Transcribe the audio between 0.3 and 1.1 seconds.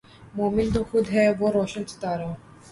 مومن تو خود